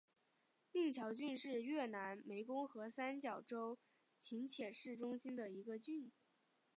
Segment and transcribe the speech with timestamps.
[0.71, 3.77] 宁桥郡是越南湄公河三角洲
[4.17, 6.11] 芹苴市中心的一个郡。